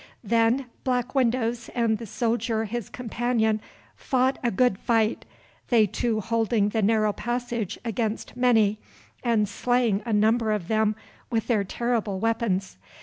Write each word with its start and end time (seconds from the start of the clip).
"Then 0.23 0.65
Black 0.83 1.13
Windows 1.13 1.69
and 1.75 1.99
the 1.99 2.07
soldier 2.07 2.63
his 2.65 2.89
companion 2.89 3.61
fought 3.95 4.39
a 4.41 4.49
good 4.49 4.79
fight, 4.79 5.25
they 5.69 5.85
two 5.85 6.21
holding 6.21 6.69
the 6.69 6.81
narrow 6.81 7.13
passage 7.13 7.77
against 7.85 8.35
many, 8.35 8.79
and 9.23 9.47
slaying 9.47 10.01
a 10.03 10.11
number 10.11 10.53
of 10.53 10.69
them 10.69 10.95
with 11.29 11.45
their 11.45 11.63
terrible 11.63 12.17
weapons. 12.19 12.77